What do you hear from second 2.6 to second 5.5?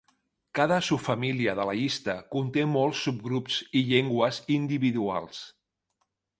molts subgrups i llengües individuals.